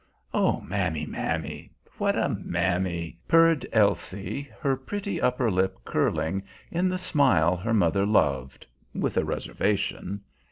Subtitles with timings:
[0.33, 1.69] "Oh, mammy, mammy!
[1.99, 8.07] what a mammy!" purred Elsie, her pretty upper lip curling in the smile her mother
[8.07, 10.21] loved with a reservation.